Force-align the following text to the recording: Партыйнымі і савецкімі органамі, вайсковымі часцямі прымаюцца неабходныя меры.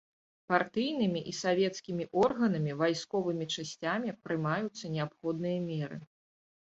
Партыйнымі 0.51 1.19
і 1.31 1.33
савецкімі 1.39 2.07
органамі, 2.23 2.73
вайсковымі 2.79 3.45
часцямі 3.57 4.15
прымаюцца 4.23 4.91
неабходныя 4.97 5.59
меры. 5.69 6.01